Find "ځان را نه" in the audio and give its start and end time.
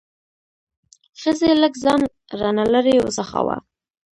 1.83-2.63